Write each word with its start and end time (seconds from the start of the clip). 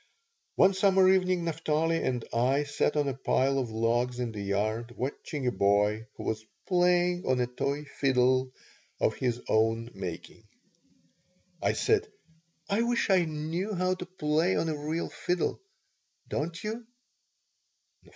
One 0.55 0.73
summer 0.73 1.07
evening 1.13 1.43
Naphtali 1.43 2.01
and 2.01 2.25
I 2.33 2.63
sat 2.63 2.95
on 2.97 3.07
a 3.07 3.13
pile 3.13 3.59
of 3.59 3.69
logs 3.69 4.19
in 4.19 4.31
the 4.31 4.41
yard, 4.41 4.95
watching 4.97 5.45
a 5.45 5.51
boy 5.51 6.07
who 6.15 6.23
was 6.23 6.43
"playing" 6.67 7.27
on 7.27 7.39
a 7.39 7.45
toy 7.45 7.83
fiddle 7.83 8.51
of 8.99 9.13
his 9.17 9.39
own 9.47 9.91
making. 9.93 10.47
I 11.61 11.73
said: 11.73 12.11
"I 12.67 12.81
wish 12.81 13.11
I 13.11 13.25
knew 13.25 13.75
how 13.75 13.93
to 13.93 14.07
play 14.07 14.55
on 14.55 14.69
a 14.69 14.75
real 14.75 15.07
fiddle, 15.09 15.61
don't 16.27 16.63
you?" 16.63 16.87